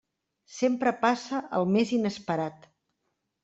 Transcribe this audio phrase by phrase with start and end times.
[0.53, 2.69] Sempre passa el més inesperat.